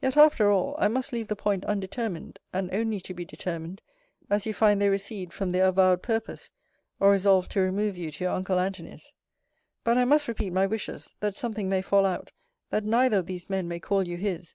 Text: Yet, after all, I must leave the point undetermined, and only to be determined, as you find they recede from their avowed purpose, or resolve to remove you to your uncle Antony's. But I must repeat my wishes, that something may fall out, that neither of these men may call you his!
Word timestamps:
Yet, 0.00 0.16
after 0.16 0.52
all, 0.52 0.76
I 0.78 0.86
must 0.86 1.12
leave 1.12 1.26
the 1.26 1.34
point 1.34 1.64
undetermined, 1.64 2.38
and 2.52 2.72
only 2.72 3.00
to 3.00 3.12
be 3.12 3.24
determined, 3.24 3.82
as 4.30 4.46
you 4.46 4.54
find 4.54 4.80
they 4.80 4.88
recede 4.88 5.32
from 5.32 5.50
their 5.50 5.66
avowed 5.66 6.00
purpose, 6.00 6.50
or 7.00 7.10
resolve 7.10 7.48
to 7.48 7.60
remove 7.60 7.98
you 7.98 8.12
to 8.12 8.22
your 8.22 8.34
uncle 8.34 8.60
Antony's. 8.60 9.12
But 9.82 9.98
I 9.98 10.04
must 10.04 10.28
repeat 10.28 10.50
my 10.50 10.66
wishes, 10.68 11.16
that 11.18 11.36
something 11.36 11.68
may 11.68 11.82
fall 11.82 12.06
out, 12.06 12.30
that 12.70 12.84
neither 12.84 13.18
of 13.18 13.26
these 13.26 13.50
men 13.50 13.66
may 13.66 13.80
call 13.80 14.06
you 14.06 14.16
his! 14.16 14.54